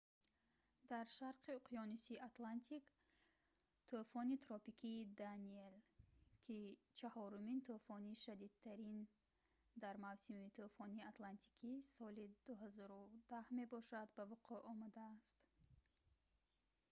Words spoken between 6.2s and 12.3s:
ки чаҳорумин тӯфони шадидтарин дар мавсими тӯфони атлантики соли